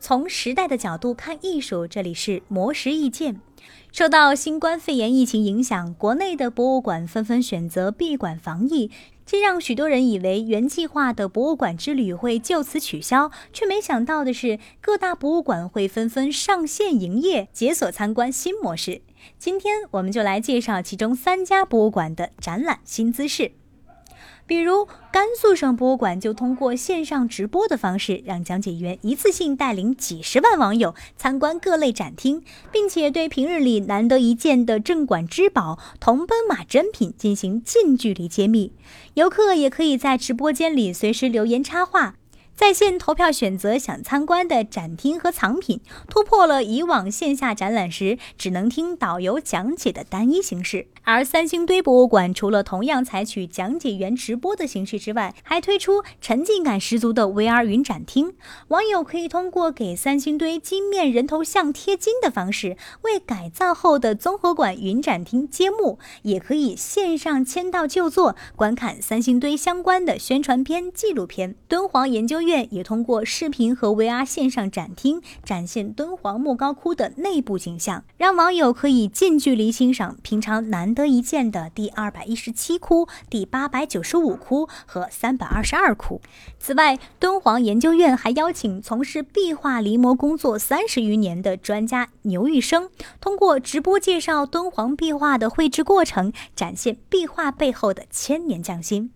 [0.00, 3.40] 从时代的角度看艺术，这里是魔石意见。
[3.90, 8.90] 受到新冠肺炎疫情影响，国内的博物馆纷纷选择闭馆防疫，
[9.26, 19.02] 这让许多人以为原计划的博物馆之旅会就此取消，却没想到的是，各大博物馆会纷纷上线营业，解锁参观新模式。
[19.38, 23.57] 今天我们就来介绍其中三家博物馆的展览新姿势。
[24.48, 38.72] 比如甘肃省博物馆就通过线上直播的方式，让讲解员一次性带领几十万网友参观各类展厅，并且对平日里难得一见的镇馆之宝铜奔马珍品进行近距离揭秘。
[39.12, 42.14] 游客也可以在直播间里随时留言插话。
[42.58, 50.88] 在线投票选择想参观的展厅和藏品，突破了以往线下展览时只能听导游讲解的单一形式。
[51.04, 58.34] 而三星堆博物馆除了同样采取讲解员直播的形式之外，还推出沉浸感十足的 VR 云展厅。
[58.66, 71.54] 网友可以通过给三星堆金面人头像贴金的方式，为改造后的综合馆云展厅揭幕；也可以线上签到就座，观看三星堆相关的宣传片、纪录片。
[71.68, 72.68] 敦煌研究院。
[72.70, 86.20] 也通过视频和 VR 线上展厅展现敦煌莫高窟的内部景象，让网友可以近距离欣赏平常难得一见的第二百一十七窟、第八百九十五窟和三百二十二窟。
[86.58, 99.12] 此外，敦煌研究院还邀请从事壁画临摹工作三十余年的专家牛玉生，通过直播介绍敦煌壁画的绘制过程，展现壁画背后的千年匠心。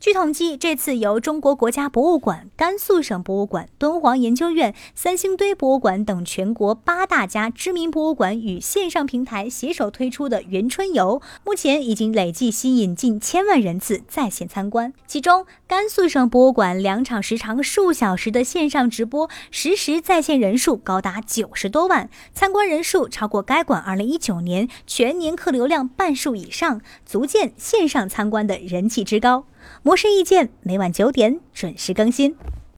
[0.00, 14.94] 据统计，这次由中国国家博物馆、甘肃省博物馆、敦煌研究院、三星堆博物馆等全国八大家知名博物馆与线上平台携手推出的“元春游”，目前已经累计吸引近千万人次在线参观。
[15.06, 29.44] 其中，甘肃省博物馆两场时长数小时的线上直播，实时在线人数高达九十多万，参观人数超过该馆2019年全年客流量半数以上，足见线上参观的人气之高。
[29.90, 32.36] 我是意见每晚九点准时更新。